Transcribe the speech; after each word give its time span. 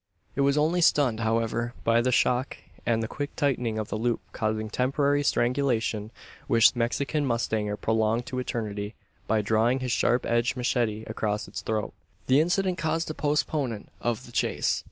It 0.35 0.41
was 0.41 0.57
only 0.57 0.81
stunned, 0.81 1.19
however, 1.19 1.75
by 1.83 2.01
the 2.01 2.11
shock, 2.11 2.57
and 2.87 3.03
the 3.03 3.07
quick 3.07 3.35
tightening 3.35 3.77
of 3.77 3.89
the 3.89 3.99
loop 3.99 4.19
causing 4.33 4.67
temporary 4.67 5.21
strangulation; 5.21 6.09
which 6.47 6.71
the 6.73 6.79
Mexican 6.79 7.23
mustanger 7.23 7.77
prolonged 7.79 8.25
to 8.25 8.39
eternity, 8.39 8.95
by 9.27 9.43
drawing 9.43 9.77
his 9.79 9.91
sharp 9.91 10.25
edged 10.25 10.57
machete 10.57 11.03
across 11.05 11.47
its 11.47 11.61
throat. 11.61 11.93
The 12.25 12.41
incident 12.41 12.79
caused 12.79 13.11
a 13.11 13.13
postponement 13.13 13.89
of 14.01 14.25
the 14.25 14.31
chase. 14.31 14.79